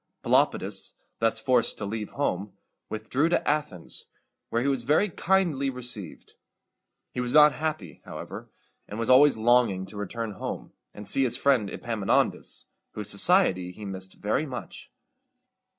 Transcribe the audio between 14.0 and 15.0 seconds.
very much.